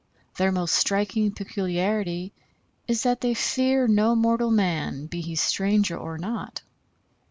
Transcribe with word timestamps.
Their 0.39 0.51
most 0.51 0.73
striking 0.73 1.31
peculiarity 1.31 2.33
is 2.87 3.03
that 3.03 3.21
they 3.21 3.35
fear 3.35 3.87
no 3.87 4.15
mortal 4.15 4.49
man, 4.49 5.05
be 5.05 5.21
he 5.21 5.35
stranger 5.35 5.95
or 5.95 6.17
not. 6.17 6.63